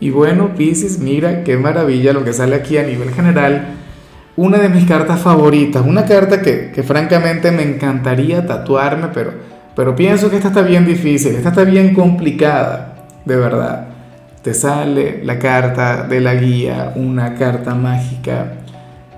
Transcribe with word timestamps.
Y 0.00 0.08
bueno, 0.08 0.54
Pisces, 0.54 0.98
mira 0.98 1.44
qué 1.44 1.58
maravilla 1.58 2.14
lo 2.14 2.24
que 2.24 2.32
sale 2.32 2.56
aquí 2.56 2.78
a 2.78 2.82
nivel 2.82 3.10
general. 3.10 3.74
Una 4.34 4.56
de 4.56 4.70
mis 4.70 4.86
cartas 4.86 5.20
favoritas, 5.20 5.84
una 5.86 6.06
carta 6.06 6.40
que, 6.40 6.72
que 6.74 6.82
francamente 6.82 7.50
me 7.52 7.62
encantaría 7.62 8.46
tatuarme, 8.46 9.08
pero, 9.12 9.32
pero 9.76 9.94
pienso 9.94 10.30
que 10.30 10.36
esta 10.36 10.48
está 10.48 10.62
bien 10.62 10.86
difícil, 10.86 11.34
esta 11.36 11.50
está 11.50 11.64
bien 11.64 11.92
complicada, 11.92 13.08
de 13.26 13.36
verdad. 13.36 13.88
Te 14.42 14.54
sale 14.54 15.22
la 15.22 15.38
carta 15.38 16.04
de 16.04 16.20
la 16.22 16.34
guía, 16.34 16.94
una 16.96 17.34
carta 17.34 17.74
mágica. 17.74 18.52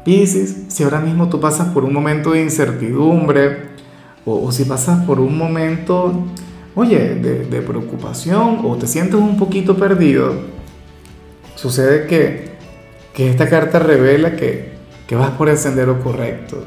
Pisces, 0.04 0.64
si 0.66 0.82
ahora 0.82 0.98
mismo 0.98 1.28
tú 1.28 1.38
pasas 1.38 1.68
por 1.68 1.84
un 1.84 1.92
momento 1.92 2.32
de 2.32 2.42
incertidumbre, 2.42 3.70
o, 4.24 4.50
si 4.50 4.64
pasas 4.64 5.04
por 5.04 5.20
un 5.20 5.38
momento, 5.38 6.24
oye, 6.74 7.14
de 7.14 7.62
preocupación, 7.62 8.60
o 8.64 8.76
te 8.76 8.88
sientes 8.88 9.14
un 9.14 9.36
poquito 9.36 9.76
perdido, 9.76 10.61
Sucede 11.62 12.08
que, 12.08 12.56
que 13.14 13.30
esta 13.30 13.48
carta 13.48 13.78
revela 13.78 14.34
que, 14.34 14.72
que 15.06 15.14
vas 15.14 15.30
por 15.30 15.48
el 15.48 15.56
sendero 15.56 16.02
correcto, 16.02 16.64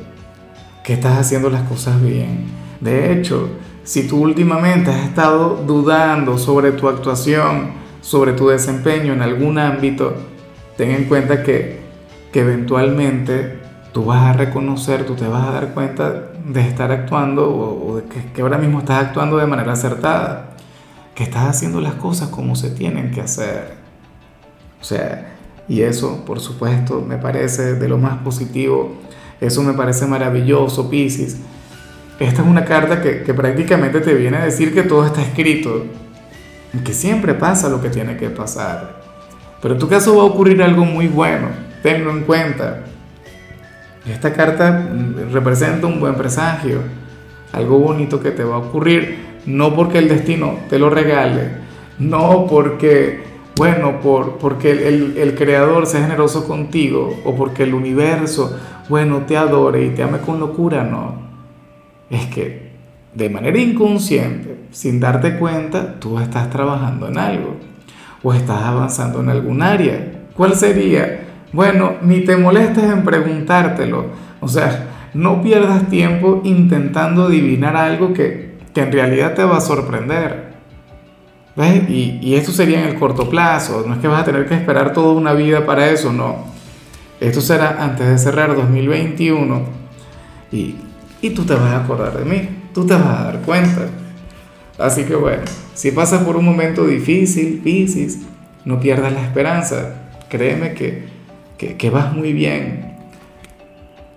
que 0.85 0.93
estás 0.93 1.17
haciendo 1.17 1.49
las 1.49 1.63
cosas 1.63 2.01
bien. 2.01 2.45
De 2.79 3.11
hecho, 3.11 3.49
si 3.83 4.07
tú 4.07 4.23
últimamente 4.23 4.91
has 4.91 5.05
estado 5.05 5.61
dudando 5.67 6.37
sobre 6.37 6.71
tu 6.71 6.87
actuación, 6.87 7.71
sobre 7.99 8.31
tu 8.31 8.47
desempeño 8.47 9.11
en 9.11 9.21
algún 9.21 9.59
ámbito, 9.59 10.15
ten 10.77 10.91
en 10.91 11.03
cuenta 11.09 11.43
que, 11.43 11.81
que 12.31 12.39
eventualmente 12.39 13.59
tú 13.91 14.05
vas 14.05 14.21
a 14.21 14.31
reconocer, 14.31 15.05
tú 15.05 15.15
te 15.15 15.27
vas 15.27 15.45
a 15.45 15.51
dar 15.51 15.73
cuenta 15.73 16.31
de 16.45 16.61
estar 16.61 16.89
actuando 16.93 17.53
o, 17.53 17.97
de 17.97 18.03
que, 18.03 18.31
que, 18.31 18.41
ahora 18.41 18.57
mismo 18.57 18.79
estás 18.79 19.07
actuando 19.07 19.35
de 19.35 19.45
manera 19.45 19.73
acertada, 19.73 20.51
que 21.13 21.23
estás 21.23 21.49
haciendo 21.49 21.81
las 21.81 21.95
cosas 21.95 22.29
como 22.29 22.55
se 22.55 22.69
tienen 22.69 23.11
que 23.11 23.19
hacer. 23.19 23.84
O 24.85 24.87
sea, 24.87 25.33
y 25.67 25.81
eso, 25.81 26.23
por 26.25 26.39
supuesto, 26.39 27.01
me 27.01 27.17
parece 27.17 27.73
de 27.73 27.89
lo 27.89 27.97
más 27.97 28.19
positivo. 28.19 28.93
Eso 29.41 29.63
me 29.63 29.73
parece 29.73 30.05
maravilloso, 30.05 30.91
Pisces. 30.91 31.37
Esta 32.19 32.43
es 32.43 32.47
una 32.47 32.65
carta 32.65 33.01
que, 33.01 33.23
que 33.23 33.33
prácticamente 33.33 33.99
te 33.99 34.13
viene 34.13 34.37
a 34.37 34.45
decir 34.45 34.75
que 34.75 34.83
todo 34.83 35.03
está 35.03 35.23
escrito, 35.23 35.87
que 36.83 36.93
siempre 36.93 37.33
pasa 37.33 37.67
lo 37.67 37.81
que 37.81 37.89
tiene 37.89 38.15
que 38.15 38.29
pasar. 38.29 39.01
Pero 39.59 39.73
en 39.73 39.79
tu 39.79 39.87
caso 39.87 40.17
va 40.17 40.21
a 40.21 40.27
ocurrir 40.27 40.61
algo 40.61 40.85
muy 40.85 41.07
bueno, 41.07 41.47
tenlo 41.81 42.11
en 42.11 42.21
cuenta. 42.21 42.83
Esta 44.07 44.33
carta 44.33 44.87
representa 45.31 45.87
un 45.87 45.99
buen 45.99 46.13
presagio, 46.13 46.81
algo 47.53 47.79
bonito 47.79 48.21
que 48.21 48.29
te 48.29 48.43
va 48.43 48.57
a 48.57 48.59
ocurrir, 48.59 49.17
no 49.47 49.73
porque 49.73 49.97
el 49.97 50.09
destino 50.09 50.59
te 50.69 50.77
lo 50.77 50.91
regale, 50.91 51.53
no 51.97 52.45
porque 52.47 53.33
bueno, 53.55 54.01
por, 54.01 54.37
porque 54.37 54.71
el, 54.71 55.17
el, 55.17 55.35
creador 55.35 55.87
sea 55.87 56.01
generoso 56.01 56.45
contigo 56.45 57.21
o 57.23 57.35
porque 57.35 57.63
el 57.63 57.73
universo, 57.73 58.57
bueno, 58.89 59.19
te 59.19 59.37
adore 59.37 59.85
y 59.85 59.89
te 59.89 60.03
ame 60.03 60.19
con 60.19 60.39
locura, 60.39 60.83
no. 60.83 61.15
Es 62.09 62.25
que 62.27 62.71
de 63.13 63.29
manera 63.29 63.57
inconsciente, 63.57 64.65
sin 64.71 64.99
darte 64.99 65.37
cuenta, 65.37 65.99
tú 65.99 66.19
estás 66.19 66.49
trabajando 66.49 67.07
en 67.07 67.17
algo 67.17 67.55
o 68.21 68.33
estás 68.33 68.61
avanzando 68.61 69.21
en 69.21 69.29
algún 69.29 69.61
área. 69.61 70.25
¿Cuál 70.35 70.55
sería? 70.55 71.21
Bueno, 71.53 71.93
ni 72.01 72.21
te 72.21 72.35
molestes 72.35 72.83
en 72.83 73.03
preguntártelo. 73.03 74.07
O 74.41 74.49
sea, 74.49 75.09
no 75.13 75.41
pierdas 75.41 75.87
tiempo 75.87 76.41
intentando 76.43 77.27
adivinar 77.27 77.77
algo 77.77 78.13
que, 78.13 78.57
que 78.73 78.81
en 78.81 78.91
realidad 78.91 79.33
te 79.33 79.45
va 79.45 79.57
a 79.57 79.61
sorprender. 79.61 80.44
¿Ves? 81.55 81.89
Y, 81.89 82.19
y, 82.21 82.35
esto 82.35 82.51
sería 82.51 82.81
en 82.81 82.89
el 82.89 82.95
corto 82.99 83.29
plazo, 83.29 83.85
no 83.87 83.93
es 83.93 83.99
que 83.99 84.07
vas 84.07 84.21
a 84.21 84.25
tener 84.25 84.45
que 84.45 84.55
esperar 84.55 84.91
toda 84.91 85.13
una 85.13 85.33
vida 85.33 85.65
para 85.65 85.89
eso, 85.89 86.11
no. 86.11 86.45
Esto 87.19 87.39
será 87.39 87.77
antes 87.81 88.07
de 88.07 88.17
cerrar 88.17 88.53
2021 88.55 89.61
y, 90.51 90.75
y 91.21 91.29
tú 91.29 91.45
te 91.45 91.53
vas 91.53 91.71
a 91.71 91.83
acordar 91.83 92.17
de 92.17 92.25
mí, 92.25 92.49
tú 92.73 92.85
te 92.85 92.93
vas 92.93 93.05
a 93.05 93.23
dar 93.23 93.39
cuenta. 93.41 93.87
Así 94.77 95.05
que 95.05 95.15
bueno, 95.15 95.43
si 95.73 95.91
pasas 95.91 96.23
por 96.23 96.35
un 96.35 96.43
momento 96.43 96.85
difícil, 96.85 97.61
Piscis, 97.63 98.19
no 98.65 98.81
pierdas 98.81 99.13
la 99.13 99.21
esperanza, 99.21 99.95
créeme 100.27 100.73
que, 100.73 101.05
que, 101.57 101.77
que 101.77 101.89
vas 101.89 102.13
muy 102.13 102.33
bien. 102.33 102.97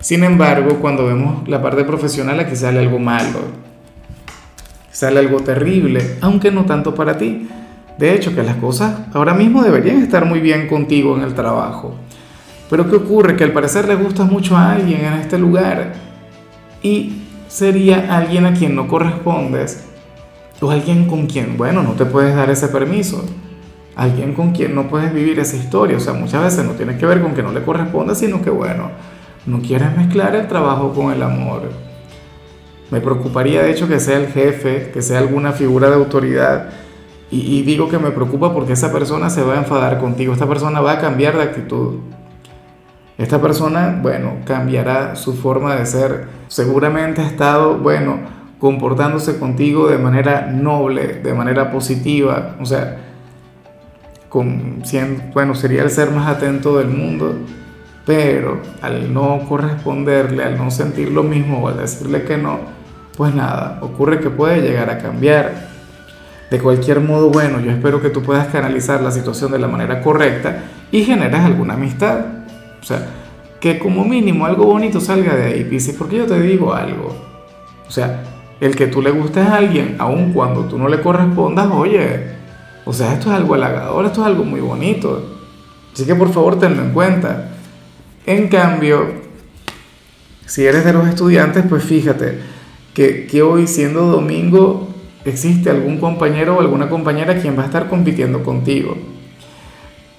Sin 0.01 0.25
embargo, 0.25 0.79
cuando 0.81 1.07
vemos 1.07 1.49
la 1.49 1.63
parte 1.63 1.85
profesional 1.85 2.41
aquí 2.41 2.57
sale 2.57 2.81
algo 2.81 2.99
malo 2.99 3.68
sale 4.91 5.21
algo 5.21 5.41
terrible, 5.41 6.17
aunque 6.21 6.51
no 6.51 6.65
tanto 6.65 6.95
para 6.95 7.19
ti. 7.19 7.49
De 7.99 8.15
hecho, 8.15 8.35
que 8.35 8.43
las 8.43 8.57
cosas 8.57 8.95
ahora 9.13 9.35
mismo 9.35 9.63
deberían 9.63 10.03
estar 10.03 10.25
muy 10.25 10.41
bien 10.41 10.69
contigo 10.69 11.17
en 11.17 11.23
el 11.23 11.35
trabajo. 11.35 11.95
Pero 12.71 12.89
¿qué 12.89 12.97
ocurre? 12.97 13.37
Que 13.37 13.45
al 13.45 13.53
parecer 13.53 13.89
le 13.89 13.97
gusta 13.97 14.25
mucho 14.25 14.57
a 14.57 14.73
alguien 14.73 15.05
en 15.05 15.15
este 15.15 15.39
lugar 15.39 15.95
y 16.83 17.23
sería 17.49 18.17
alguien 18.17 18.47
a 18.47 18.53
quien 18.53 18.77
no 18.77 18.87
correspondes 18.87 19.85
o 20.61 20.71
alguien 20.71 21.07
con 21.07 21.27
quien, 21.27 21.57
bueno, 21.57 21.83
no 21.83 21.93
te 21.93 22.05
puedes 22.05 22.35
dar 22.35 22.51
ese 22.51 22.69
permiso. 22.69 23.25
Alguien 23.97 24.33
con 24.33 24.53
quien 24.53 24.77
no 24.77 24.89
puedes 24.89 25.13
vivir 25.13 25.41
esa 25.41 25.57
historia. 25.57 25.97
O 25.97 26.01
sea, 26.01 26.13
muchas 26.13 26.43
veces 26.43 26.65
no 26.65 26.73
tiene 26.73 26.97
que 26.97 27.07
ver 27.07 27.21
con 27.21 27.35
que 27.35 27.43
no 27.43 27.51
le 27.51 27.65
corresponda, 27.65 28.15
sino 28.15 28.43
que, 28.43 28.51
bueno, 28.51 28.91
no 29.47 29.61
quieres 29.61 29.97
mezclar 29.97 30.37
el 30.37 30.47
trabajo 30.47 30.93
con 30.93 31.13
el 31.13 31.23
amor. 31.23 31.88
Me 32.91 33.01
preocuparía 33.01 33.63
de 33.63 33.71
hecho 33.71 33.89
que 33.89 34.01
sea 34.01 34.19
el 34.19 34.29
jefe, 34.29 34.91
que 34.93 35.03
sea 35.03 35.19
alguna 35.19 35.53
figura 35.53 35.89
de 35.89 35.97
autoridad. 35.97 36.71
Y, 37.31 37.61
digo 37.63 37.91
que 37.91 37.99
me 37.99 38.11
preocupa 38.11 38.55
porque 38.55 38.73
esa 38.73 38.91
persona 38.91 39.29
se 39.29 39.43
va 39.43 39.55
a 39.55 39.59
enfadar 39.59 39.99
contigo, 39.99 40.33
esta 40.33 40.49
persona 40.49 40.81
va 40.81 40.93
a 40.93 40.99
cambiar 40.99 41.37
de 41.37 41.43
actitud. 41.43 41.97
Esta 43.19 43.43
persona, 43.43 43.99
bueno, 44.01 44.37
cambiará 44.47 45.15
su 45.15 45.35
forma 45.35 45.77
de 45.77 45.85
ser. 45.85 46.29
Seguramente 46.47 47.21
ha 47.21 47.27
estado, 47.27 47.77
bueno, 47.77 48.21
comportándose 48.59 49.39
contigo 49.39 49.89
de 49.89 49.99
manera 49.99 50.47
noble, 50.47 51.21
de 51.23 51.35
manera 51.35 51.71
positiva. 51.71 52.57
O 52.61 52.65
sea, 52.65 52.97
bueno, 55.35 55.55
sería 55.55 55.83
el 55.83 55.91
ser 55.91 56.11
más 56.11 56.29
atento 56.29 56.79
del 56.79 56.89
mundo. 56.89 57.35
Pero 58.07 58.63
al 58.81 59.13
no 59.13 59.41
corresponderle, 59.47 60.43
al 60.43 60.57
no 60.57 60.71
sentir 60.71 61.11
lo 61.11 61.23
mismo 61.23 61.59
o 61.59 61.69
al 61.69 61.77
decirle 61.77 62.23
que 62.23 62.39
no, 62.39 62.78
pues 63.19 63.35
nada, 63.35 63.81
ocurre 63.83 64.21
que 64.21 64.31
puede 64.31 64.63
llegar 64.63 64.89
a 64.91 64.99
cambiar. 64.99 65.71
De 66.53 66.61
cualquier 66.61 67.01
modo, 67.01 67.31
bueno, 67.31 67.59
yo 67.59 67.73
espero 67.73 68.01
que 68.01 68.11
tú 68.11 68.23
puedas 68.23 68.47
canalizar 68.47 69.03
la 69.03 69.11
situación 69.11 69.51
de 69.51 69.59
la 69.59 69.67
manera 69.67 70.01
correcta 70.01 70.63
y 70.93 71.03
generes 71.03 71.41
alguna 71.41 71.75
amistad. 71.75 72.21
O 72.81 72.85
sea, 72.85 73.09
que 73.61 73.81
como 73.81 74.05
mínimo 74.05 74.47
algo 74.47 74.67
bonito 74.67 75.01
salga 75.01 75.35
de 75.35 75.47
ahí, 75.47 75.65
Pisces, 75.65 75.97
porque 75.99 76.17
yo 76.17 76.27
te 76.27 76.41
digo 76.41 76.73
algo. 76.73 77.09
O 77.89 77.91
sea, 77.91 78.23
el 78.61 78.77
que 78.77 78.87
tú 78.87 79.03
le 79.03 79.11
gustes 79.11 79.45
a 79.45 79.57
alguien, 79.57 79.97
aun 79.99 80.33
cuando 80.33 80.67
tú 80.67 80.79
no 80.79 80.89
le 80.89 81.01
correspondas, 81.01 81.67
oye, 81.73 82.37
o 82.85 82.93
sea, 82.93 83.15
esto 83.15 83.31
es 83.31 83.37
algo 83.37 83.55
halagador, 83.55 84.07
esto 84.07 84.21
es 84.21 84.29
algo 84.29 84.45
muy 84.45 84.61
bonito. 84.61 85.39
Así 85.93 86.07
que 86.07 86.15
por 86.15 86.33
favor 86.33 86.57
tenlo 86.61 86.85
en 86.85 86.93
cuenta. 86.93 87.49
En 88.25 88.47
cambio, 88.47 89.09
si 90.47 90.65
eres 90.65 90.85
de 90.85 90.93
los 90.93 91.09
estudiantes, 91.09 91.65
pues 91.69 91.83
fíjate, 91.83 92.58
que, 92.95 93.43
hoy 93.43 93.67
siendo 93.67 94.07
domingo 94.07 94.89
existe 95.25 95.71
algún 95.71 95.99
compañero 95.99 96.57
o 96.57 96.61
alguna 96.61 96.89
compañera 96.89 97.41
quien 97.41 97.57
va 97.57 97.63
a 97.63 97.67
estar 97.67 97.89
compitiendo 97.89 98.43
contigo, 98.43 98.97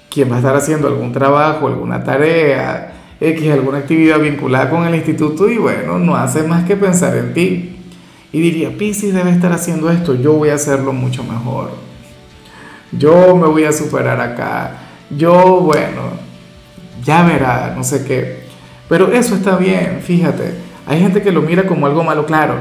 quien 0.10 0.32
va 0.32 0.36
a 0.36 0.40
estar 0.40 0.56
haciendo 0.56 0.88
algún 0.88 1.12
trabajo, 1.12 1.68
alguna 1.68 2.04
tarea, 2.04 2.94
X, 3.20 3.52
alguna 3.52 3.80
actividad 3.80 4.20
vinculada 4.20 4.70
con 4.70 4.86
el 4.86 4.96
instituto 4.96 5.50
y 5.50 5.58
bueno, 5.58 6.00
no 6.00 6.16
hace 6.16 6.44
más 6.44 6.64
que 6.66 6.76
pensar 6.76 7.18
en 7.18 7.34
ti. 7.34 7.76
Y 8.32 8.40
diría, 8.40 8.78
Pisces 8.78 9.14
debe 9.14 9.32
estar 9.32 9.52
haciendo 9.52 9.90
esto, 9.90 10.16
yo 10.16 10.34
voy 10.34 10.50
a 10.50 10.56
hacerlo 10.56 10.94
mucho 10.94 11.24
mejor. 11.24 11.72
Yo 12.92 13.36
me 13.36 13.48
voy 13.48 13.66
a 13.66 13.72
superar 13.72 14.22
acá. 14.22 14.78
Yo, 15.10 15.60
bueno, 15.62 16.02
ya 17.04 17.24
verá, 17.24 17.74
no 17.76 17.84
sé 17.84 18.06
qué. 18.06 18.44
Pero 18.88 19.12
eso 19.12 19.36
está 19.36 19.58
bien, 19.58 20.00
fíjate 20.02 20.69
hay 20.90 21.00
gente 21.00 21.22
que 21.22 21.32
lo 21.32 21.44
mira 21.44 21.68
como 21.68 21.86
algo 21.86 22.04
malo, 22.04 22.26
claro. 22.26 22.56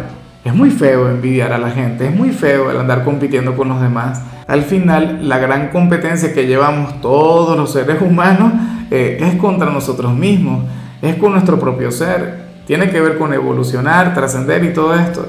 Es 0.44 0.54
muy 0.54 0.70
feo 0.70 1.08
envidiar 1.08 1.50
a 1.54 1.58
la 1.58 1.70
gente, 1.70 2.06
es 2.06 2.14
muy 2.14 2.28
feo 2.28 2.70
el 2.70 2.76
andar 2.76 3.02
compitiendo 3.02 3.56
con 3.56 3.70
los 3.70 3.80
demás. 3.80 4.20
Al 4.46 4.64
final, 4.64 5.26
la 5.26 5.38
gran 5.38 5.70
competencia 5.70 6.34
que 6.34 6.46
llevamos 6.46 7.00
todos 7.00 7.56
los 7.56 7.72
seres 7.72 8.02
humanos 8.02 8.52
eh, 8.90 9.16
es 9.18 9.36
contra 9.36 9.70
nosotros 9.70 10.14
mismos, 10.14 10.62
es 11.00 11.16
con 11.16 11.32
nuestro 11.32 11.58
propio 11.58 11.90
ser, 11.90 12.48
tiene 12.66 12.90
que 12.90 13.00
ver 13.00 13.16
con 13.16 13.32
evolucionar, 13.32 14.12
trascender 14.12 14.62
y 14.62 14.74
todo 14.74 14.94
esto. 14.94 15.26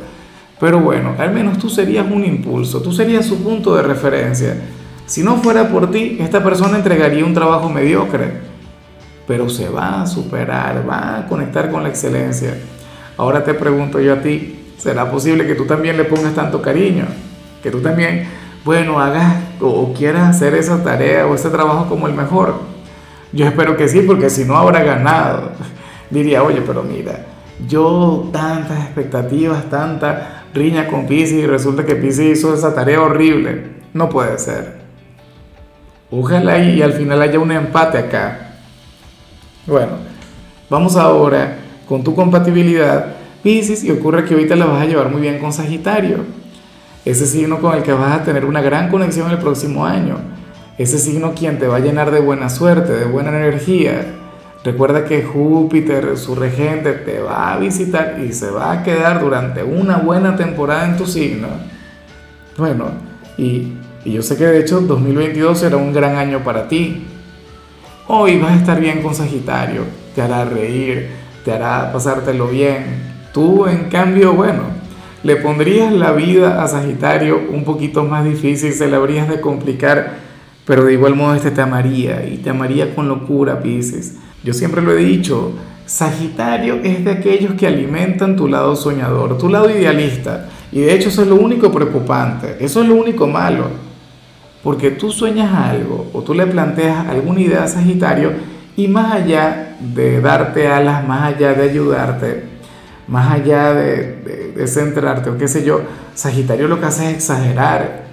Pero 0.60 0.81
bueno, 0.81 1.16
al 1.18 1.31
menos 1.31 1.57
tú 1.57 1.69
serías 1.69 2.06
un 2.06 2.25
impulso, 2.25 2.81
tú 2.81 2.92
serías 2.92 3.25
su 3.25 3.42
punto 3.42 3.78
de 3.78 3.84
referencia. 3.84 4.57
Si 5.06 5.24
no 5.24 5.38
fuera 5.38 5.69
por 5.69 5.90
ti, 5.90 6.18
esta 6.19 6.44
persona 6.44 6.75
entregaría 6.75 7.24
un 7.24 7.34
trabajo 7.34 7.69
mediocre, 7.69 8.42
pero 9.25 9.50
se 9.50 9.69
va 9.69 10.01
a 10.01 10.06
superar, 10.06 10.84
va 10.88 11.19
a 11.19 11.28
conectar 11.28 11.72
con 11.72 11.84
la 11.84 11.90
excelencia. 11.90 12.56
Ahora 13.19 13.44
te 13.44 13.54
pregunto 13.54 14.00
yo 14.00 14.13
a 14.13 14.21
ti, 14.21 14.57
¿será 14.77 15.12
posible 15.12 15.45
que 15.45 15.54
tú 15.54 15.66
también 15.66 15.98
le 15.98 16.06
pongas 16.06 16.33
tanto 16.33 16.62
cariño? 16.62 17.04
Que 17.62 17.69
tú 17.69 17.81
también, 17.81 18.30
bueno, 18.63 19.01
hagas 19.01 19.44
o 19.60 19.92
quieras 19.92 20.30
hacer 20.30 20.56
esa 20.56 20.81
tarea 20.86 21.27
o 21.27 21.36
ese 21.36 21.50
trabajo 21.50 21.89
como 21.89 22.07
el 22.07 22.13
mejor. 22.13 22.62
Yo 23.33 23.45
espero 23.45 23.75
que 23.75 23.89
sí, 23.89 24.04
porque 24.07 24.30
si 24.30 24.45
no 24.45 24.56
habrá 24.56 24.83
ganado. 24.83 25.51
Diría, 26.10 26.44
oye, 26.44 26.62
pero 26.66 26.81
mira, 26.81 27.25
yo 27.68 28.30
tantas 28.31 28.86
expectativas, 28.86 29.69
tanta 29.69 30.45
riña 30.54 30.88
con 30.88 31.06
Pisi 31.06 31.39
y 31.39 31.45
resulta 31.45 31.83
que 31.83 31.98
Pisi 31.98 32.30
hizo 32.30 32.54
esa 32.54 32.74
tarea 32.74 33.01
horrible. 33.01 33.65
No 33.94 34.07
puede 34.07 34.39
ser. 34.39 34.80
Ojalá 36.10 36.57
y 36.60 36.81
al 36.81 36.94
final 36.94 37.22
haya 37.22 37.38
un 37.38 37.51
empate 37.51 37.98
acá. 37.98 38.54
Bueno, 39.68 39.98
vamos 40.69 40.95
ahora 40.95 41.65
con 41.89 42.03
tu 42.03 42.15
compatibilidad 42.15 43.15
Pisces 43.41 43.83
y 43.83 43.91
ocurre 43.91 44.25
que 44.25 44.33
ahorita 44.33 44.56
la 44.56 44.65
vas 44.65 44.81
a 44.81 44.86
llevar 44.86 45.09
muy 45.09 45.21
bien 45.21 45.39
con 45.39 45.53
Sagitario. 45.53 46.18
Ese 47.06 47.25
signo 47.25 47.59
con 47.59 47.75
el 47.75 47.83
que 47.83 47.94
vas 47.94 48.19
a 48.19 48.24
tener 48.24 48.45
una 48.45 48.62
gran 48.62 48.89
conexión 48.89 49.31
el 49.31 49.38
próximo 49.38 49.86
año. 49.86 50.18
Ese 50.77 51.00
signo 51.00 51.33
quien 51.33 51.57
te 51.57 51.68
va 51.68 51.77
a 51.77 51.80
llenar 51.80 52.12
de 52.12 52.19
buena 52.19 52.50
suerte, 52.50 52.91
de 52.91 53.06
buena 53.06 53.30
energía. 53.30 54.06
Recuerda 54.63 55.06
que 55.06 55.24
Júpiter, 55.24 56.18
su 56.18 56.36
regente, 56.36 56.91
te 56.91 57.21
va 57.21 57.53
a 57.53 57.59
visitar 57.59 58.19
y 58.21 58.33
se 58.33 58.51
va 58.51 58.74
a 58.74 58.83
quedar 58.83 59.21
durante 59.21 59.63
una 59.63 59.97
buena 59.97 60.36
temporada 60.36 60.86
en 60.86 60.97
tu 60.97 61.07
signo. 61.07 61.47
Bueno, 62.57 62.88
y, 63.38 63.74
yo 64.03 64.21
sé 64.21 64.36
que 64.36 64.45
de 64.45 64.59
hecho 64.59 64.81
2022 64.81 65.57
será 65.57 65.77
un 65.77 65.94
gran 65.94 66.18
año 66.18 66.44
para 66.44 66.68
ti. 66.68 67.06
Hoy 68.07 68.38
vas 68.38 68.51
a 68.51 68.56
estar 68.57 68.81
bien 68.81 69.01
con 69.01 69.15
Sagitario, 69.15 69.83
te 70.13 70.21
hará 70.21 70.44
reír, 70.44 71.19
pasártelo 71.57 72.48
bien. 72.48 72.84
Tú, 73.34 73.66
en 73.66 73.90
cambio, 73.90 74.34
bueno, 74.34 74.63
le 75.24 75.36
pondrías 75.38 75.92
la 75.92 76.12
vida 76.12 76.63
a 76.63 76.68
Sagitario 76.68 77.42
un 77.51 77.63
poquito 77.63 78.04
más 78.04 78.25
difícil, 78.25 78.74
se 78.74 78.88
le 78.88 78.96
habrías 78.96 79.28
de 79.28 79.42
complicar, 79.42 80.18
pero 80.66 80.86
de 80.86 80.94
igual 80.94 81.16
modo 81.16 81.36
este 81.36 81.51
te 81.51 81.62
amaría 81.62 82.25
y 82.25 82.38
te 82.38 82.50
amaría 82.50 82.94
con 82.96 83.07
locura, 83.07 83.62
Pisces 83.62 84.16
yo 84.44 84.54
siempre 84.54 84.81
lo 84.81 84.94
he 84.94 85.04
dicho, 85.04 85.51
Sagitario 85.86 86.75
es 86.84 87.04
de 87.04 87.12
aquellos 87.12 87.54
que 87.56 87.68
alimentan 87.68 88.36
tu 88.36 88.48
lado 88.48 88.75
soñador, 88.75 89.38
tu 89.38 89.50
lado 89.50 89.69
idealista. 89.69 90.48
Y 90.72 90.81
de 90.81 90.94
hecho 90.94 91.10
eso 91.10 91.24
es 91.24 91.28
lo 91.28 91.36
único 91.36 91.72
preocupante, 91.72 92.57
eso 92.60 92.81
es 92.81 92.88
lo 92.88 92.96
único 92.96 93.28
malo. 93.28 93.66
Porque 94.63 94.92
tú 94.92 95.12
sueñas 95.12 95.54
algo 95.54 96.10
o 96.13 96.22
tú 96.22 96.34
le 96.34 96.46
planteas 96.46 97.07
alguna 97.07 97.42
idea 97.42 97.63
a 97.63 97.68
Sagitario 97.68 98.31
y 98.79 98.87
más 98.87 99.11
allá 99.11 99.75
de 99.81 100.21
darte 100.21 100.69
alas, 100.69 101.05
más 101.05 101.33
allá 101.33 101.53
de 101.53 101.69
ayudarte, 101.69 102.43
más 103.09 103.29
allá 103.29 103.73
de, 103.73 104.63
centrarte 104.67 105.29
o 105.29 105.37
qué 105.37 105.49
sé 105.49 105.65
yo, 105.65 105.81
Sagitario 106.13 106.69
lo 106.69 106.79
que 106.79 106.85
hace 106.85 107.09
es 107.09 107.15
exagerar. 107.15 108.03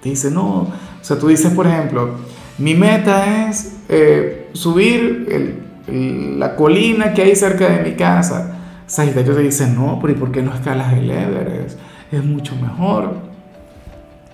Te 0.00 0.10
dice, 0.10 0.30
no, 0.30 0.46
o 0.60 0.68
sea, 1.00 1.18
tú 1.18 1.26
dices, 1.26 1.52
por 1.52 1.66
ejemplo, 1.66 2.18
mi 2.58 2.74
meta 2.74 3.48
es 3.48 3.78
eh, 3.88 4.48
subir 4.52 5.58
la 5.88 6.54
colina 6.54 7.14
que 7.14 7.22
hay 7.22 7.34
cerca 7.34 7.68
de 7.68 7.82
mi 7.82 7.96
casa. 7.96 8.58
Sagitario 8.86 9.34
te 9.34 9.42
dice, 9.42 9.66
no, 9.66 9.98
pero 10.00 10.12
¿y 10.12 10.16
por 10.16 10.30
qué 10.30 10.40
no 10.40 10.54
escalas 10.54 10.92
el 10.92 11.10
Everest? 11.10 11.80
Es 12.12 12.24
mucho 12.24 12.54
mejor. 12.54 13.14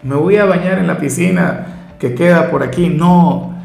Me 0.02 0.16
voy 0.16 0.36
a 0.36 0.44
bañar 0.44 0.78
en 0.78 0.86
la 0.86 0.98
piscina 0.98 1.94
que 1.98 2.14
queda 2.14 2.50
por 2.50 2.62
aquí. 2.62 2.90
No, 2.90 3.57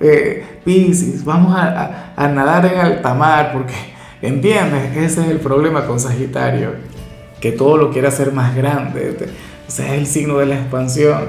eh, 0.00 0.60
Pisces, 0.64 1.24
vamos 1.24 1.54
a, 1.56 2.28
nadar 2.28 2.66
en 2.66 2.78
alta 2.78 3.14
mar, 3.14 3.50
porque, 3.52 3.74
¿entiendes? 4.22 4.96
Ese 4.96 5.22
es 5.22 5.28
el 5.28 5.38
problema 5.38 5.86
con 5.86 6.00
Sagitario, 6.00 6.72
que 7.40 7.52
todo 7.52 7.76
lo 7.76 7.90
quiere 7.90 8.08
hacer 8.08 8.32
más 8.32 8.54
grande. 8.54 9.16
O 9.66 9.70
sea, 9.70 9.94
es 9.94 10.00
el 10.00 10.06
signo 10.06 10.38
de 10.38 10.46
la 10.46 10.56
expansión. 10.56 11.28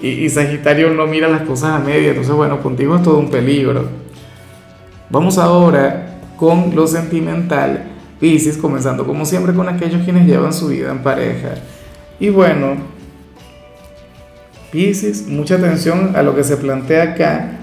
Y, 0.00 0.08
y 0.08 0.28
Sagitario 0.30 0.90
no 0.94 1.06
mira 1.06 1.28
las 1.28 1.42
cosas 1.42 1.72
a 1.72 1.78
media, 1.78 2.08
entonces, 2.10 2.34
bueno, 2.34 2.62
contigo 2.62 2.96
es 2.96 3.02
todo 3.02 3.18
un 3.18 3.30
peligro. 3.30 3.88
Vamos 5.10 5.38
ahora 5.38 6.20
con 6.36 6.74
lo 6.74 6.86
sentimental, 6.86 7.84
Pisces, 8.18 8.56
comenzando 8.56 9.06
como 9.06 9.26
siempre 9.26 9.52
con 9.52 9.68
aquellos 9.68 10.02
quienes 10.04 10.26
llevan 10.26 10.52
su 10.52 10.68
vida 10.68 10.90
en 10.90 11.02
pareja. 11.02 11.54
Y 12.18 12.30
bueno, 12.30 12.76
Pisces, 14.70 15.26
mucha 15.26 15.56
atención 15.56 16.12
a 16.14 16.22
lo 16.22 16.36
que 16.36 16.44
se 16.44 16.56
plantea 16.56 17.02
acá, 17.12 17.59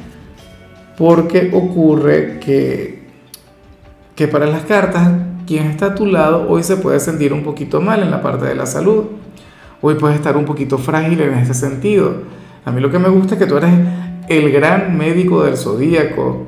porque 0.98 1.52
ocurre 1.54 2.40
que, 2.40 3.04
que 4.16 4.28
para 4.28 4.48
las 4.48 4.64
cartas, 4.64 5.12
quien 5.46 5.68
está 5.68 5.88
a 5.88 5.96
tu 5.96 6.06
lado 6.06 6.48
hoy 6.50 6.64
se 6.64 6.76
puede 6.78 7.00
sentir 7.00 7.32
un 7.32 7.44
poquito 7.44 7.80
mal 7.80 8.02
en 8.02 8.12
la 8.12 8.22
parte 8.22 8.46
de 8.46 8.56
la 8.56 8.66
salud. 8.66 9.06
Hoy 9.80 9.96
puedes 9.96 10.18
estar 10.18 10.36
un 10.36 10.46
poquito 10.46 10.78
frágil 10.80 11.22
en 11.22 11.36
ese 11.36 11.54
sentido. 11.54 12.16
A 12.66 12.72
mí 12.72 12.82
lo 12.82 12.92
que 12.92 13.00
me 13.00 13.10
gusta 13.10 13.36
es 13.36 13.40
que 13.40 13.46
tú 13.46 13.58
eres 13.58 13.72
el 14.28 14.52
gran 14.52 14.98
médico 14.98 15.44
del 15.44 15.56
zodíaco, 15.56 16.48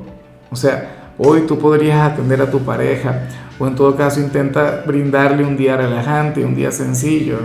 o 0.50 0.56
sea, 0.56 1.12
hoy 1.16 1.42
tú 1.42 1.58
podrías 1.58 2.12
atender 2.12 2.42
a 2.42 2.50
tu 2.50 2.58
pareja 2.58 3.28
o 3.58 3.66
en 3.66 3.74
todo 3.74 3.94
caso 3.96 4.20
intenta 4.20 4.82
brindarle 4.86 5.44
un 5.44 5.56
día 5.56 5.76
relajante, 5.76 6.44
un 6.44 6.54
día 6.54 6.72
sencillo, 6.72 7.38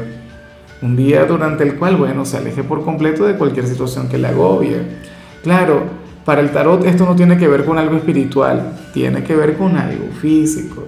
un 0.81 0.96
día 0.96 1.25
durante 1.25 1.63
el 1.63 1.75
cual, 1.75 1.98
bueno, 1.98 2.25
se 2.25 2.38
aleje 2.38 2.63
por 2.63 2.84
completo 2.84 3.25
de 3.25 3.36
cualquier 3.36 3.68
situación 3.68 4.10
que 4.10 4.18
le 4.18 4.28
agobie. 4.28 4.81
Claro, 5.44 5.84
para 6.25 6.42
el 6.42 6.51
tarot 6.51 6.83
esto 6.86 7.06
no 7.06 7.16
tiene 7.16 7.38
que 7.38 7.48
ver 7.48 7.63
con 7.63 7.77
algo 7.77 7.95
espiritual, 7.95 8.74
tiene 8.94 9.24
que 9.24 9.36
ver 9.36 9.56
con 9.56 9.77
algo 9.77 10.07
físico. 10.19 10.88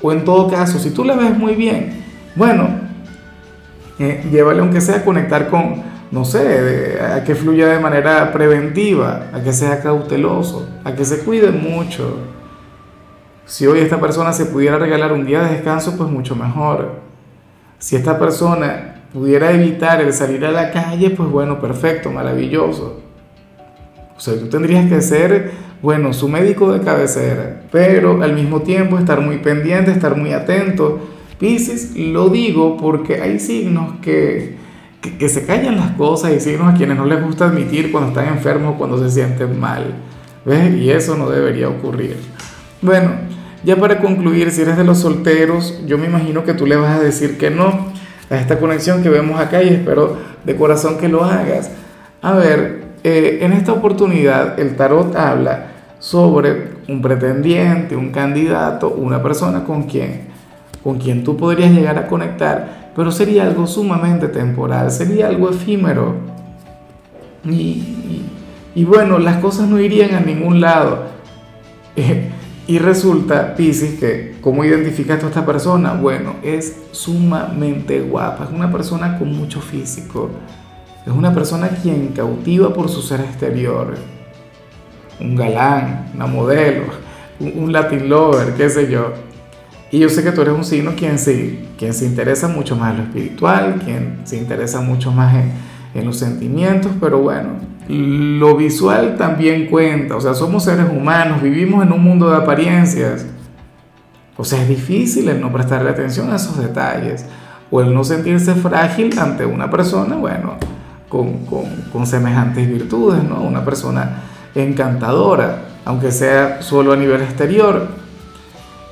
O 0.00 0.12
en 0.12 0.24
todo 0.24 0.48
caso, 0.48 0.78
si 0.78 0.90
tú 0.90 1.04
la 1.04 1.16
ves 1.16 1.36
muy 1.36 1.56
bien, 1.56 2.04
bueno, 2.36 2.68
eh, 3.98 4.24
llévale 4.30 4.60
aunque 4.60 4.80
sea 4.80 4.98
a 4.98 5.04
conectar 5.04 5.48
con, 5.48 5.82
no 6.12 6.24
sé, 6.24 7.00
a 7.02 7.24
que 7.24 7.34
fluya 7.34 7.66
de 7.66 7.80
manera 7.80 8.32
preventiva, 8.32 9.26
a 9.32 9.40
que 9.42 9.52
sea 9.52 9.82
cauteloso, 9.82 10.68
a 10.84 10.92
que 10.92 11.04
se 11.04 11.24
cuide 11.24 11.50
mucho. 11.50 12.18
Si 13.44 13.66
hoy 13.66 13.80
esta 13.80 13.98
persona 13.98 14.32
se 14.32 14.46
pudiera 14.46 14.78
regalar 14.78 15.12
un 15.12 15.26
día 15.26 15.42
de 15.42 15.54
descanso, 15.54 15.96
pues 15.96 16.08
mucho 16.08 16.36
mejor. 16.36 17.00
Si 17.80 17.96
esta 17.96 18.16
persona 18.16 19.02
pudiera 19.12 19.50
evitar 19.50 20.00
el 20.00 20.12
salir 20.12 20.44
a 20.44 20.52
la 20.52 20.70
calle, 20.70 21.10
pues 21.10 21.28
bueno, 21.28 21.60
perfecto, 21.60 22.12
maravilloso. 22.12 23.07
O 24.18 24.20
sea, 24.20 24.38
tú 24.38 24.48
tendrías 24.48 24.90
que 24.90 25.00
ser, 25.00 25.52
bueno, 25.80 26.12
su 26.12 26.28
médico 26.28 26.72
de 26.72 26.80
cabecera, 26.80 27.62
pero 27.72 28.22
al 28.22 28.34
mismo 28.34 28.60
tiempo 28.60 28.98
estar 28.98 29.22
muy 29.22 29.38
pendiente, 29.38 29.92
estar 29.92 30.16
muy 30.16 30.32
atento. 30.32 31.00
Piscis, 31.38 31.96
lo 31.96 32.28
digo 32.28 32.76
porque 32.76 33.22
hay 33.22 33.38
signos 33.38 33.94
que 34.02 34.58
que, 35.00 35.28
se 35.28 35.46
callan 35.46 35.76
las 35.76 35.92
cosas 35.92 36.32
y 36.32 36.40
signos 36.40 36.72
a 36.72 36.76
quienes 36.76 36.96
no 36.96 37.04
les 37.04 37.22
gusta 37.22 37.46
admitir 37.46 37.92
cuando 37.92 38.10
están 38.10 38.28
enfermos 38.28 38.74
o 38.74 38.78
cuando 38.78 38.98
se 38.98 39.10
sienten 39.10 39.58
mal. 39.58 39.94
¿Ves? 40.44 40.74
Y 40.74 40.90
eso 40.90 41.16
no 41.16 41.28
debería 41.28 41.68
ocurrir. 41.68 42.16
Bueno, 42.80 43.12
ya 43.64 43.76
para 43.76 44.00
concluir, 44.00 44.50
si 44.50 44.62
eres 44.62 44.76
de 44.76 44.84
los 44.84 44.98
solteros, 44.98 45.80
yo 45.86 45.98
me 45.98 46.06
imagino 46.06 46.44
que 46.44 46.54
tú 46.54 46.66
le 46.66 46.76
vas 46.76 46.98
a 46.98 47.00
decir 47.00 47.38
que 47.38 47.50
no 47.50 47.92
a 48.30 48.36
esta 48.36 48.58
conexión 48.58 49.02
que 49.02 49.08
vemos 49.08 49.40
acá 49.40 49.62
y 49.62 49.68
espero 49.68 50.16
de 50.44 50.56
corazón 50.56 50.98
que 50.98 51.08
lo 51.08 51.24
hagas. 51.24 51.70
A 52.22 52.32
ver, 52.32 52.87
eh, 53.08 53.44
en 53.44 53.52
esta 53.52 53.72
oportunidad 53.72 54.58
el 54.60 54.76
tarot 54.76 55.14
habla 55.16 55.66
sobre 55.98 56.78
un 56.88 57.02
pretendiente, 57.02 57.96
un 57.96 58.10
candidato, 58.10 58.88
una 58.90 59.22
persona 59.22 59.64
con 59.64 59.84
quien, 59.84 60.28
con 60.82 60.98
quien 60.98 61.24
tú 61.24 61.36
podrías 61.36 61.72
llegar 61.72 61.98
a 61.98 62.06
conectar 62.06 62.78
pero 62.98 63.12
sería 63.12 63.44
algo 63.44 63.64
sumamente 63.68 64.26
temporal, 64.26 64.90
sería 64.90 65.28
algo 65.28 65.50
efímero. 65.50 66.16
Y, 67.44 68.84
bueno, 68.84 69.20
las 69.20 69.36
cosas 69.36 69.68
no 69.68 69.78
irían 69.78 70.16
a 70.16 70.20
ningún 70.20 70.60
lado. 70.60 71.04
y 72.66 72.78
resulta, 72.80 73.54
Pisces, 73.54 74.00
que 74.00 74.38
¿cómo 74.40 74.64
identificaste 74.64 75.26
a 75.26 75.28
esta 75.28 75.46
persona? 75.46 75.92
Bueno, 75.92 76.34
es 76.42 76.74
sumamente 76.90 78.00
guapa, 78.00 78.46
es 78.46 78.50
una 78.50 78.72
persona 78.72 79.16
con 79.16 79.32
mucho 79.32 79.60
físico, 79.60 80.30
es 81.08 81.14
una 81.14 81.32
persona 81.32 81.68
quien 81.68 82.08
cautiva 82.08 82.72
por 82.74 82.88
su 82.90 83.00
ser 83.00 83.20
exterior, 83.20 83.94
un 85.20 85.34
galán, 85.34 86.10
una 86.14 86.26
modelo, 86.26 86.84
un, 87.40 87.52
un 87.56 87.72
Latin 87.72 88.08
lover, 88.08 88.54
qué 88.54 88.68
sé 88.68 88.90
yo. 88.90 89.14
Y 89.90 90.00
yo 90.00 90.10
sé 90.10 90.22
que 90.22 90.32
tú 90.32 90.42
eres 90.42 90.52
un 90.52 90.64
signo 90.64 90.92
quien 90.94 91.18
se, 91.18 91.64
quien 91.78 91.94
se 91.94 92.04
interesa 92.04 92.46
mucho 92.46 92.76
más 92.76 92.90
en 92.90 92.98
lo 92.98 93.02
espiritual, 93.04 93.80
quien 93.82 94.20
se 94.24 94.36
interesa 94.36 94.82
mucho 94.82 95.10
más 95.10 95.34
en, 95.34 95.52
en 95.94 96.04
los 96.04 96.18
sentimientos, 96.18 96.92
pero 97.00 97.20
bueno, 97.20 97.52
lo 97.88 98.54
visual 98.54 99.16
también 99.16 99.66
cuenta, 99.66 100.14
o 100.14 100.20
sea, 100.20 100.34
somos 100.34 100.64
seres 100.64 100.86
humanos, 100.90 101.40
vivimos 101.40 101.86
en 101.86 101.92
un 101.92 102.02
mundo 102.02 102.28
de 102.28 102.36
apariencias. 102.36 103.24
O 104.36 104.44
sea, 104.44 104.60
es 104.62 104.68
difícil 104.68 105.26
el 105.28 105.40
no 105.40 105.50
prestarle 105.50 105.88
atención 105.88 106.30
a 106.30 106.36
esos 106.36 106.58
detalles 106.58 107.24
o 107.70 107.80
el 107.80 107.94
no 107.94 108.04
sentirse 108.04 108.54
frágil 108.54 109.18
ante 109.18 109.46
una 109.46 109.70
persona, 109.70 110.16
bueno, 110.16 110.58
con, 111.08 111.46
con, 111.46 111.64
con 111.92 112.06
semejantes 112.06 112.68
virtudes, 112.68 113.22
¿no? 113.22 113.42
Una 113.42 113.64
persona 113.64 114.22
encantadora, 114.54 115.62
aunque 115.84 116.12
sea 116.12 116.62
solo 116.62 116.92
a 116.92 116.96
nivel 116.96 117.22
exterior. 117.22 117.88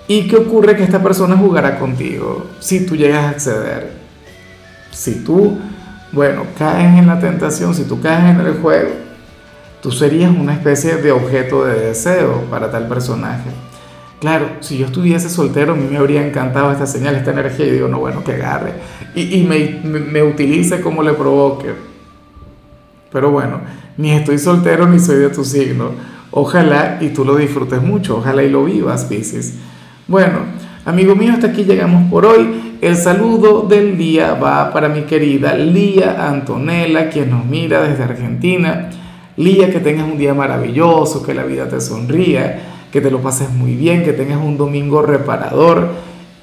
¿Y 0.08 0.28
qué 0.28 0.36
ocurre? 0.36 0.76
Que 0.76 0.84
esta 0.84 1.02
persona 1.02 1.36
jugará 1.36 1.78
contigo 1.78 2.46
si 2.60 2.86
tú 2.86 2.96
llegas 2.96 3.24
a 3.24 3.30
acceder. 3.30 3.92
Si 4.92 5.24
tú, 5.24 5.58
bueno, 6.12 6.44
caes 6.56 6.98
en 6.98 7.06
la 7.06 7.18
tentación, 7.18 7.74
si 7.74 7.84
tú 7.84 8.00
caes 8.00 8.34
en 8.34 8.46
el 8.46 8.54
juego, 8.54 8.90
tú 9.82 9.90
serías 9.90 10.30
una 10.30 10.54
especie 10.54 10.96
de 10.96 11.12
objeto 11.12 11.64
de 11.64 11.88
deseo 11.88 12.44
para 12.50 12.70
tal 12.70 12.86
personaje. 12.88 13.50
Claro, 14.20 14.48
si 14.60 14.78
yo 14.78 14.86
estuviese 14.86 15.28
soltero, 15.28 15.74
a 15.74 15.76
mí 15.76 15.86
me 15.90 15.98
habría 15.98 16.26
encantado 16.26 16.72
esta 16.72 16.86
señal, 16.86 17.16
esta 17.16 17.32
energía, 17.32 17.66
y 17.66 17.72
digo, 17.72 17.86
no, 17.86 17.98
bueno, 17.98 18.24
que 18.24 18.32
agarre, 18.32 18.72
y, 19.14 19.40
y 19.40 19.44
me, 19.44 19.80
me, 19.84 20.00
me 20.00 20.22
utilice 20.22 20.80
como 20.80 21.02
le 21.02 21.12
provoque. 21.12 21.95
Pero 23.10 23.30
bueno, 23.30 23.60
ni 23.96 24.10
estoy 24.10 24.38
soltero 24.38 24.86
ni 24.86 24.98
soy 24.98 25.16
de 25.16 25.30
tu 25.30 25.44
signo. 25.44 25.90
Ojalá 26.30 26.98
y 27.00 27.10
tú 27.10 27.24
lo 27.24 27.36
disfrutes 27.36 27.82
mucho, 27.82 28.18
ojalá 28.18 28.42
y 28.42 28.50
lo 28.50 28.64
vivas, 28.64 29.04
Pisces. 29.04 29.54
Bueno, 30.06 30.40
amigo 30.84 31.16
mío, 31.16 31.32
hasta 31.32 31.48
aquí 31.48 31.64
llegamos 31.64 32.10
por 32.10 32.26
hoy. 32.26 32.76
El 32.80 32.96
saludo 32.96 33.62
del 33.62 33.96
día 33.96 34.34
va 34.34 34.70
para 34.72 34.88
mi 34.88 35.02
querida 35.02 35.54
Lía 35.54 36.28
Antonella, 36.28 37.08
quien 37.08 37.30
nos 37.30 37.46
mira 37.46 37.82
desde 37.82 38.04
Argentina. 38.04 38.90
Lía, 39.36 39.70
que 39.70 39.80
tengas 39.80 40.04
un 40.04 40.18
día 40.18 40.34
maravilloso, 40.34 41.22
que 41.22 41.32
la 41.34 41.44
vida 41.44 41.68
te 41.68 41.80
sonría, 41.80 42.60
que 42.92 43.00
te 43.00 43.10
lo 43.10 43.20
pases 43.20 43.50
muy 43.50 43.74
bien, 43.74 44.04
que 44.04 44.12
tengas 44.12 44.38
un 44.38 44.58
domingo 44.58 45.02
reparador. 45.02 45.88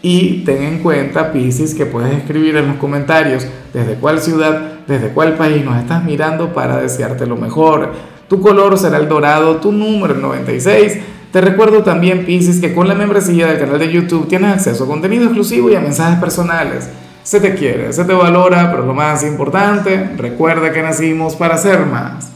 Y 0.04 0.44
ten 0.44 0.62
en 0.62 0.80
cuenta, 0.80 1.32
Pisces, 1.32 1.74
que 1.74 1.88
puedes 1.88 2.16
escribir 2.16 2.58
en 2.58 2.68
los 2.68 2.76
comentarios 2.76 3.48
desde 3.74 3.96
cuál 3.96 4.20
ciudad 4.20 4.74
desde 4.88 5.10
cuál 5.10 5.36
país 5.36 5.64
nos 5.64 5.78
estás 5.78 6.04
mirando 6.04 6.54
para 6.54 6.78
desearte 6.78 7.26
lo 7.26 7.36
mejor. 7.36 7.94
Tu 8.28 8.42
color 8.42 8.78
será 8.78 8.98
el 8.98 9.08
dorado, 9.08 9.58
tu 9.58 9.72
número 9.72 10.14
el 10.14 10.22
96. 10.22 10.98
Te 11.32 11.42
recuerdo 11.42 11.84
también, 11.84 12.26
Pisces, 12.26 12.60
que 12.60 12.74
con 12.74 12.88
la 12.88 12.96
membresía 12.96 13.48
del 13.48 13.60
canal 13.60 13.80
de 13.80 13.92
YouTube 13.92 14.28
tienes 14.28 14.54
acceso 14.54 14.84
a 14.84 14.88
contenido 14.88 15.26
exclusivo 15.26 15.70
y 15.70 15.76
a 15.76 15.80
mensajes 15.80 16.20
personales. 16.20 16.90
Se 17.24 17.40
te 17.40 17.56
quiere, 17.56 17.92
se 17.94 18.04
te 18.04 18.14
valora, 18.14 18.70
pero 18.72 18.86
lo 18.86 18.94
más 18.94 19.24
importante, 19.24 20.12
recuerda 20.18 20.72
que 20.72 20.84
nacimos 20.84 21.36
para 21.36 21.58
ser 21.58 21.86
más. 21.86 22.32